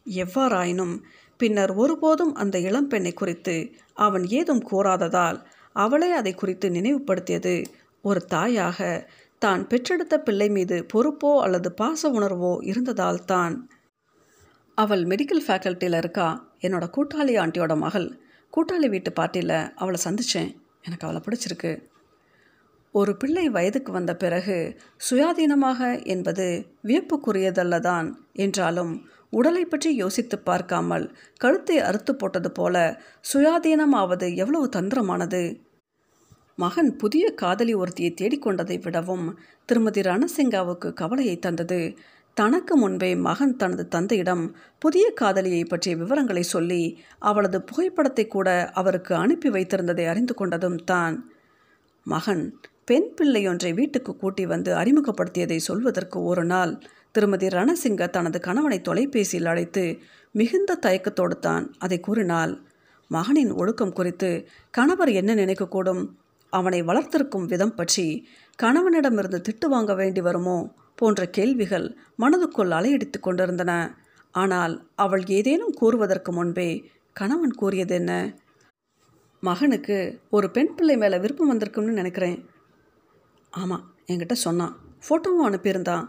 எவ்வாறாயினும் 0.05 0.95
பின்னர் 1.37 1.73
ஒருபோதும் 1.75 2.33
அந்த 2.35 2.57
இளம்பெண்ணை 2.59 3.13
குறித்து 3.13 3.55
அவன் 3.97 4.25
ஏதும் 4.29 4.63
கூறாததால் 4.71 5.37
அவளே 5.75 6.09
அதை 6.11 6.33
குறித்து 6.33 6.67
நினைவுபடுத்தியது. 6.69 7.55
ஒரு 8.03 8.21
தாயாக 8.25 8.79
தான் 9.41 9.61
பெற்றெடுத்த 9.67 10.15
பிள்ளை 10.19 10.49
மீது 10.49 10.77
பொறுப்போ 10.93 11.31
அல்லது 11.39 11.69
பாச 11.81 12.09
உணர்வோ 12.09 12.53
இருந்ததால் 12.63 13.25
தான் 13.25 13.55
அவள் 14.77 15.03
மெடிக்கல் 15.03 15.43
ஃபேக்கல்ட்டியில் 15.47 15.97
இருக்கா? 15.97 16.27
என்னோட 16.61 16.85
கூட்டாளி 16.95 17.33
ஆண்டியோட 17.41 17.73
மகள். 17.77 18.07
கூட்டாளி 18.53 18.87
வீட்டு 18.89 19.11
பார்ட்டியில் 19.11 19.57
அவளை 19.75 19.99
சந்தித்தேன் 20.03 20.49
எனக்கு 20.81 21.05
அவளை 21.07 21.21
பிடிச்சிருக்கு. 21.21 21.71
ஒரு 22.91 23.17
பிள்ளை 23.17 23.45
வயதுக்கு 23.49 23.91
வந்த 23.91 24.15
பிறகு 24.15 24.57
சுயாதீனமாக 25.09 26.03
என்பது 26.05 26.45
வியப்புக்குரியதல்லதான் 26.83 28.07
என்றாலும் 28.35 28.93
உடலை 29.29 29.63
பற்றி 29.65 29.89
யோசித்து 29.95 30.39
பார்க்காமல் 30.39 31.05
கழுத்தை 31.37 31.77
அறுத்து 31.79 32.15
போட்டது 32.15 32.51
போல 32.51 32.75
சுயாதீனமாவது 33.33 34.27
எவ்வளவு 34.35 34.67
தந்திரமானது? 34.75 35.41
மகன் 36.55 36.91
புதிய 36.97 37.25
காதலி 37.33 37.73
ஒருத்தியை 37.75 38.11
தேடிக்கொண்டதை 38.21 38.77
விடவும் 38.81 39.25
திருமதி 39.65 40.01
ரணசிங்காவுக்கு 40.01 40.93
கவலையை 40.93 41.39
தந்தது. 41.39 41.79
தனக்கு 42.37 42.73
முன்பே 42.75 43.09
மகன் 43.25 43.53
தனது 43.55 43.83
தந்தையிடம் 43.87 44.43
புதிய 44.79 45.05
காதலியை 45.19 45.61
பற்றிய 45.63 45.93
விவரங்களை 45.95 46.43
சொல்லி 46.53 46.81
அவளது 47.19 47.59
புகைப்படத்தை 47.61 48.25
கூட 48.27 48.47
அவருக்கு 48.73 49.13
அனுப்பி 49.15 49.49
வைத்திருந்ததை 49.49 50.05
அறிந்து 50.13 50.33
கொண்டதும் 50.33 50.79
தான். 50.83 51.15
மகன் 52.07 52.43
பெண் 52.85 53.09
பிள்ளையொன்றை 53.17 53.71
வீட்டுக்கு 53.73 54.11
கூட்டி 54.15 54.43
வந்து 54.45 54.71
அறிமுகப்படுத்தியதை 54.75 55.59
சொல்வதற்கு 55.69 56.17
ஒரு 56.23 56.43
நாள் 56.45 56.73
திருமதி 57.11 57.47
ரணசிங்க 57.47 58.03
தனது 58.09 58.37
கணவனை 58.39 58.79
தொலைபேசியில் 58.81 59.49
அழைத்து 59.51 59.83
மிகுந்த 60.35 60.79
தயக்கத்தோடு 60.85 61.35
தான் 61.39 61.65
அதை 61.79 61.99
கூறினாள். 61.99 62.53
மகனின் 63.11 63.51
ஒழுக்கம் 63.53 63.93
குறித்து 63.93 64.29
கணவர் 64.73 65.11
என்ன 65.21 65.31
நினைக்கக்கூடும்? 65.35 66.03
அவனை 66.53 66.79
வளர்த்திருக்கும் 66.83 67.49
விதம் 67.51 67.75
பற்றி 67.75 68.07
கணவனிடமிருந்து 68.59 69.39
திட்டு 69.47 69.67
வாங்க 69.67 69.93
வேண்டி 69.95 70.21
வருமோ? 70.21 70.59
போன்ற 70.95 71.29
கேள்விகள் 71.29 71.97
மனதுக்குள் 72.19 72.71
அலையடித்து 72.77 73.19
கொண்டிருந்தன. 73.19 73.97
ஆனால் 74.31 74.73
அவள் 74.95 75.23
ஏதேனும் 75.27 75.73
கூறுவதற்கு 75.81 76.31
முன்பே 76.31 76.91
கணவன் 77.13 77.53
கூறியது 77.53 77.95
என்ன? 77.95 78.35
மகனுக்கு 79.39 80.21
ஒரு 80.29 80.51
பெண் 80.51 80.75
பிள்ளை 80.75 80.97
மேலே 80.97 81.17
விருப்பம் 81.17 81.51
வந்திருக்கும்னு 81.53 81.91
நினைக்கிறேன். 81.91 82.49
ஆமாம் 83.49 83.93
என்கிட்ட 84.07 84.33
சொன்னான். 84.33 84.77
ஃபோட்டோவும் 85.05 85.45
அனுப்பியிருந்தான். 85.45 86.05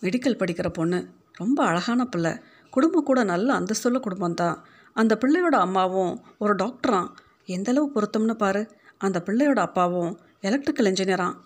மெடிக்கல் 0.00 0.40
படிக்கிற 0.40 0.68
பொண்ணு. 0.68 1.08
ரொம்ப 1.32 1.64
அழகான 1.64 2.04
பிள்ளை. 2.04 2.32
குடும்பம் 2.70 3.04
கூட 3.04 3.24
நல்ல 3.24 3.60
அந்தஸ்துள்ள 3.60 4.00
குடும்பம் 4.00 4.34
தான் 4.34 4.64
அந்த 4.92 5.18
பிள்ளையோட 5.20 5.56
அம்மாவும் 5.58 6.24
ஒரு 6.38 6.54
டாக்டராம். 6.54 7.08
எந்தளவு 7.46 7.90
பொருத்தம்னு 7.94 8.34
பாரு. 8.34 8.70
அந்த 8.98 9.22
பிள்ளையோட 9.26 9.58
அப்பாவும் 9.58 10.18
எலக்ட்ரிக்கல் 10.40 10.86
இன்ஜினியராம் 10.86 11.36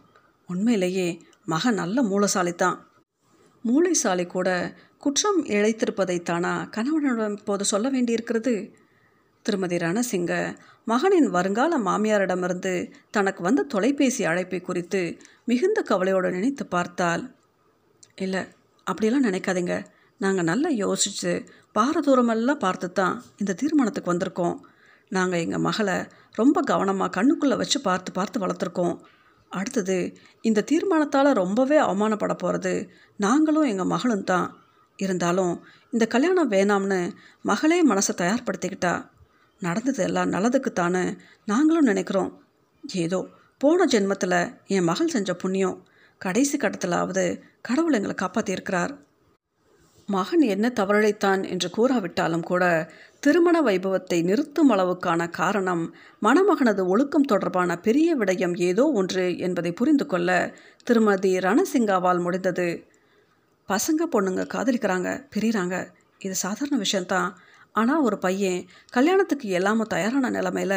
உண்மையிலேயே 0.47 1.21
மகன் 1.49 1.81
நல்ல 1.83 2.03
மூலசாலி 2.03 2.53
தான் 2.55 2.79
மூளைசாலி 3.65 4.25
கூட 4.27 4.49
குற்றம் 4.99 5.41
இழைத்திருப்பதைத்தானா 5.57 6.53
கணவனிடம் 6.71 7.37
இப்போது 7.39 7.65
சொல்ல 7.65 7.87
வேண்டியிருக்கிறது? 7.89 8.55
திருமதி 9.47 9.77
ரணசிங்க 9.77 10.33
மகனின் 10.87 11.29
வருங்கால 11.37 11.73
மாமியாரிடமிருந்து 11.79 12.73
தனக்கு 13.11 13.41
வந்த 13.43 13.63
தொலைபேசி 13.63 14.23
அழைப்பை 14.25 14.61
குறித்து 14.61 15.01
மிகுந்த 15.45 15.81
கவலையோடு 15.83 16.31
நினைத்து 16.31 16.65
பார்த்தால் 16.67 17.23
இல்லை 18.25 18.43
அப்படியெல்லாம் 18.87 19.27
நினைக்காதீங்க. 19.29 19.75
நாங்கள் 20.21 20.49
நல்லா 20.51 20.71
யோசித்து 20.85 21.33
பாரதூரமெல்லாம் 21.79 22.63
பார்த்து 22.65 22.89
தான் 22.93 23.15
இந்த 23.37 23.57
தீர்மானத்துக்கு 23.61 24.13
வந்திருக்கோம். 24.13 24.57
நாங்கள் 25.09 25.43
எங்கள் 25.45 25.65
மகளை 25.69 25.97
ரொம்ப 26.41 26.59
கவனமாக 26.71 27.15
கண்ணுக்குள்ளே 27.17 27.57
வச்சு 27.63 27.79
பார்த்து 27.89 28.11
பார்த்து 28.13 28.43
வளர்த்துருக்கோம். 28.43 28.95
அடுத்தது 29.51 29.97
இந்த 30.43 30.65
தீர்மானத்தால் 30.71 31.31
ரொம்பவே 31.33 31.79
அவமானப்பட 31.81 32.35
போகிறது 32.35 32.73
நாங்களும் 33.17 33.71
எங்கள் 33.73 33.93
மகளும் 33.95 34.25
தான். 34.25 34.49
இருந்தாலும் 34.99 35.55
இந்த 35.91 36.05
கல்யாணம் 36.07 36.51
வேணாம்னு 36.51 37.01
மகளே 37.43 37.79
மனசை 37.87 38.13
தயார்படுத்திக்கிட்டா 38.17 38.95
நடந்தது 39.63 40.03
எல்லாம் 40.03 40.33
நல்லதுக்குத்தானு 40.33 41.03
நாங்களும் 41.45 41.83
நினைக்கிறோம். 41.83 42.31
ஏதோ 42.85 43.21
போன 43.61 43.87
ஜென்மத்தில் 43.87 44.41
என் 44.67 44.85
மகள் 44.85 45.13
செஞ்ச 45.15 45.31
புண்ணியம் 45.35 45.79
கடைசி 46.21 46.57
கட்டத்திலாவது 46.59 47.25
கடவுள் 47.61 47.93
எங்களை 47.93 48.15
காப்பாற்றியிருக்கிறார் 48.23 48.93
மகன் 50.11 50.43
என்ன 50.47 50.67
தவறிழைத்தான் 50.69 51.43
என்று 51.49 51.69
கூறாவிட்டாலும் 51.77 52.43
கூட 52.43 52.65
திருமண 53.21 53.57
வைபவத்தை 53.63 54.19
நிறுத்தும் 54.23 54.71
அளவுக்கான 54.73 55.31
காரணம் 55.31 55.85
மணமகனது 56.23 56.83
ஒழுக்கம் 56.87 57.27
தொடர்பான 57.27 57.77
பெரிய 57.79 58.17
விடயம் 58.17 58.55
ஏதோ 58.61 58.85
ஒன்று 58.93 59.25
என்பதை 59.39 59.73
புரிந்து 59.73 60.07
கொள்ள 60.07 60.31
திருமதி 60.85 61.33
ரணசிங்காவால் 61.39 62.23
முடிந்தது. 62.23 62.69
பசங்க 63.69 64.09
பொண்ணுங்க 64.15 64.45
காதலிக்கிறாங்க 64.55 65.09
பிரிகிறாங்க 65.35 65.77
இது 66.19 66.35
சாதாரண 66.35 66.77
விஷயந்தான் 66.77 67.31
ஆனால் 67.73 68.03
ஒரு 68.03 68.17
பையன் 68.19 68.61
கல்யாணத்துக்கு 68.91 69.49
எல்லாமும் 69.51 69.91
தயாரான 69.91 70.31
நிலமையில 70.31 70.75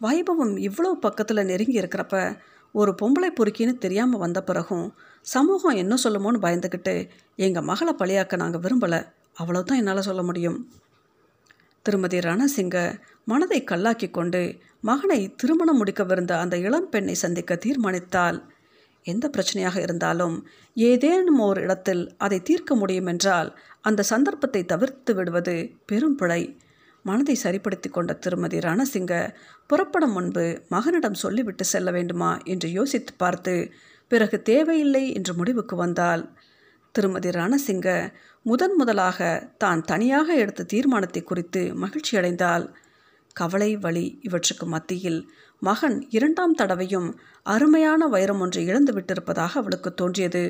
வைபவம் 0.00 0.54
இவ்வளோ 0.68 0.92
பக்கத்தில் 1.00 1.48
நெருங்கி 1.50 1.80
இருக்கிறப்ப 1.80 2.16
ஒரு 2.74 2.90
பொம்பளை 3.02 3.30
பொறுக்கின்னு 3.34 3.74
தெரியாமல் 3.78 4.18
வந்த 4.18 4.40
பிறகும் 4.42 4.86
சமூகம் 5.26 5.76
என்ன 5.76 5.94
சொல்லுமோன்னு 6.04 6.42
பயந்துக்கிட்டு 6.42 6.94
எங்கள் 7.36 7.62
மகளை 7.62 7.92
பழியாக்க 7.92 8.36
நாங்கள் 8.36 8.60
விரும்பலை. 8.60 9.00
அவ்வளோதான் 9.38 9.76
என்னால் 9.76 10.02
சொல்ல 10.02 10.22
முடியும். 10.22 10.58
திருமதி 11.82 12.18
ரணசிங்க 12.18 12.78
மனதை 13.24 13.64
கல்லாக்கி 13.64 14.10
கொண்டு 14.10 14.58
மகனை 14.80 15.34
திருமணம் 15.36 15.84
முடிக்கவிருந்த 15.84 16.30
அந்த 16.30 16.56
இளம் 16.58 16.88
பெண்ணை 16.88 17.14
சந்திக்க 17.14 17.56
தீர்மானித்தால் 17.56 18.38
எந்த 19.02 19.30
பிரச்சனையாக 19.36 19.76
இருந்தாலும் 19.80 20.46
ஏதேனும் 20.76 21.38
ஓர் 21.38 21.58
இடத்தில் 21.58 22.02
அதை 22.16 22.42
தீர்க்க 22.42 22.74
முடியும் 22.74 23.06
என்றால் 23.06 23.58
அந்த 23.80 24.02
சந்தர்ப்பத்தை 24.02 24.64
தவிர்த்து 24.64 25.14
விடுவது 25.14 25.54
பெரும் 25.86 26.14
பிழை. 26.14 26.42
மனதை 27.02 27.34
சரிப்படுத்தி 27.34 27.88
கொண்ட 27.88 28.12
திருமதி 28.14 28.58
ரணசிங்க 28.58 29.14
புறப்படும் 29.66 30.12
முன்பு 30.12 30.62
மகனிடம் 30.68 31.14
சொல்லிவிட்டு 31.14 31.64
செல்ல 31.64 31.90
வேண்டுமா 31.90 32.38
என்று 32.44 32.70
யோசித்து 32.70 33.12
பார்த்து 33.16 33.54
பிறகு 34.10 34.36
தேவையில்லை 34.42 35.04
என்று 35.14 35.32
முடிவுக்கு 35.34 35.74
வந்தால் 35.76 36.22
திருமதி 36.94 37.30
ரணசிங்க 37.30 37.88
முதன் 38.46 38.74
முதலாக 38.76 39.18
தான் 39.58 39.80
தனியாக 39.82 40.28
எடுத்த 40.34 40.66
தீர்மானத்தை 40.72 41.22
குறித்து 41.22 41.60
மகிழ்ச்சியடைந்தால் 41.82 42.64
கவலை 43.36 43.70
வழி 43.76 44.06
இவற்றுக்கு 44.22 44.66
மத்தியில் 44.66 45.20
மகன் 45.62 45.96
இரண்டாம் 46.10 46.54
தடவையும் 46.54 47.08
அருமையான 47.46 48.06
வைரம் 48.06 48.40
ஒன்று 48.40 48.60
இழந்து 48.64 48.92
விட்டிருப்பதாக 48.92 49.52
அவளுக்கு 49.60 49.90
தோன்றியது. 49.94 50.42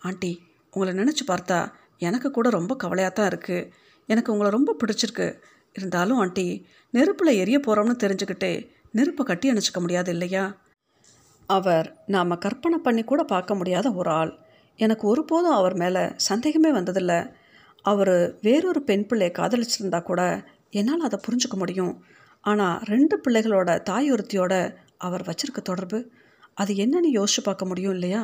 ஆண்டி 0.00 0.32
உங்களை 0.72 0.92
நினச்சி 1.00 1.24
பார்த்தா 1.28 1.58
எனக்கு 1.98 2.28
கூட 2.30 2.46
ரொம்ப 2.50 2.72
கவலையாக 2.76 3.12
தான் 3.14 3.30
இருக்குது 3.32 3.68
எனக்கு 4.08 4.32
உங்களை 4.34 4.50
ரொம்ப 4.50 4.76
பிடிச்சிருக்கு. 4.80 5.28
இருந்தாலும் 5.72 6.18
ஆண்டி 6.18 6.46
நெருப்பில் 6.94 7.38
எரிய 7.42 7.58
போகிறோம்னு 7.58 7.96
தெரிஞ்சுக்கிட்டே 8.04 8.52
நெருப்பை 8.90 9.24
கட்டி 9.24 9.46
அணைச்சிக்க 9.50 9.80
முடியாது 9.80 10.10
இல்லையா? 10.12 10.44
அவர் 11.48 11.88
நாம் 12.14 12.40
கற்பனை 12.44 12.78
பண்ணி 12.78 13.02
கூட 13.04 13.22
பார்க்க 13.32 13.58
முடியாத 13.58 13.86
ஒரு 14.00 14.10
ஆள். 14.20 14.32
எனக்கு 14.78 15.04
ஒருபோதும் 15.12 15.56
அவர் 15.58 15.76
மேலே 15.82 16.02
சந்தேகமே 16.28 16.70
வந்ததில்லை. 16.78 17.18
அவர் 17.84 18.16
வேறொரு 18.46 18.80
பெண் 18.88 19.06
பிள்ளையை 19.10 19.32
காதலிச்சிருந்தா 19.38 20.00
கூட 20.02 20.22
என்னால் 20.78 21.06
அதை 21.08 21.18
புரிஞ்சுக்க 21.26 21.56
முடியும். 21.62 21.92
ஆனால் 22.44 22.80
ரெண்டு 22.92 23.16
பிள்ளைகளோட 23.24 23.70
தாய் 23.90 24.08
ஒருத்தியோட 24.14 24.54
அவர் 25.06 25.24
வச்சிருக்க 25.28 25.60
தொடர்பு 25.62 25.98
அது 26.62 26.72
என்னன்னு 26.84 27.08
யோசிச்சு 27.18 27.42
பார்க்க 27.48 27.70
முடியும் 27.70 27.94
இல்லையா? 27.96 28.22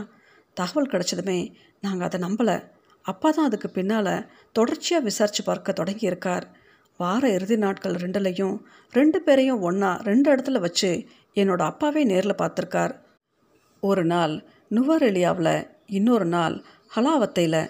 தகவல் 0.56 0.92
கிடைச்சதுமே 0.92 1.38
நாங்கள் 1.82 2.06
அதை 2.08 2.18
நம்பலை. 2.26 2.56
அப்பா 3.04 3.28
தான் 3.30 3.48
அதுக்கு 3.48 3.68
பின்னால் 3.76 4.14
தொடர்ச்சியாக 4.56 5.06
விசாரித்து 5.08 5.42
பார்க்க 5.42 5.78
தொடங்கியிருக்கார் 5.80 6.46
வார 7.00 7.22
இறுதி 7.36 7.56
நாட்கள் 7.64 7.96
ரெண்டுலையும் 8.02 8.56
ரெண்டு 8.92 9.18
பேரையும் 9.26 9.62
ஒன்றா 9.68 9.90
ரெண்டு 10.08 10.26
இடத்துல 10.32 10.60
வச்சு 10.66 10.90
என்னோட 11.40 11.62
அப்பாவே 11.70 12.02
நேரில் 12.12 12.40
பார்த்துருக்கார். 12.42 12.94
ஒரு 13.82 14.02
நாள் 14.04 14.34
நுவரெலியாவில் 14.74 15.54
இன்னொரு 15.86 16.24
நாள் 16.24 16.56
ஹலாவத்தையில் 16.94 17.62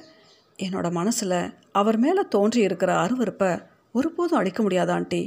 என்னோட 0.58 0.86
மனசில் 0.92 1.38
அவர் 1.70 1.98
மேலே 1.98 2.22
தோன்றி 2.34 2.60
இருக்கிற 2.60 2.90
அருவருப்பை 3.04 3.50
ஒருபோதும் 3.94 4.38
அழிக்க 4.40 4.60
முடியாத 4.62 4.92
ஆண்டி? 4.92 5.22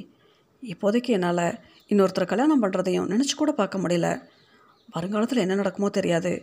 இப்போதைக்கு 0.64 1.12
என்னால் 1.18 1.48
இன்னொருத்தர் 1.90 2.32
கல்யாணம் 2.32 2.62
பண்ணுறதையும் 2.64 3.10
நினச்சி 3.14 3.36
கூட 3.36 3.52
பார்க்க 3.52 3.78
முடியல. 3.78 4.08
வருங்காலத்தில் 4.90 5.44
என்ன 5.46 5.58
நடக்குமோ 5.62 5.90
தெரியாது. 5.90 6.34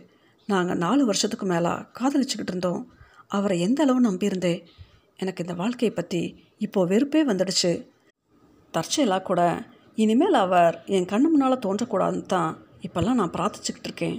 நாங்கள் 0.49 0.77
நாலு 0.77 1.05
வருஷத்துக்கு 1.05 1.45
மேலே 1.45 1.71
காதலிச்சுக்கிட்டு 1.99 2.53
இருந்தோம். 2.53 2.81
அவரை 3.27 3.57
எந்த 3.59 3.81
அளவு 3.85 4.01
நம்பியிருந்தேன் 4.09 4.61
எனக்கு 5.19 5.43
இந்த 5.45 5.53
வாழ்க்கையை 5.53 5.93
பற்றி 5.95 6.21
இப்போது 6.57 6.91
வெறுப்பே 6.93 7.23
வந்துடுச்சு. 7.31 7.73
தற்செயலாக 8.73 9.27
கூட 9.29 9.41
இனிமேல் 9.95 10.37
அவர் 10.43 10.75
என் 10.97 11.09
கண்ணு 11.13 11.27
முன்னால் 11.31 11.63
தோன்றக்கூடாதுன்னு 11.65 12.31
தான் 12.35 12.51
இப்போல்லாம் 12.87 13.19
நான் 13.21 13.35
பிரார்த்திச்சுக்கிட்டு 13.35 13.89
இருக்கேன். 13.91 14.17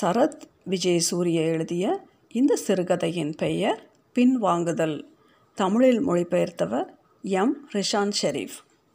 சரத் 0.00 0.40
விஜய் 0.64 0.98
சூரிய 0.98 1.42
எழுதிய 1.42 2.06
இந்த 2.28 2.56
சிறுகதையின் 2.56 3.34
பெயர் 3.36 3.90
பின்வாங்குதல். 4.14 5.02
தமிழில் 5.54 6.08
மொழிபெயர்த்தவர் 6.08 6.88
எம். 7.22 7.68
ரிஷான் 7.72 8.12
ஷெரீஃப் 8.22 8.56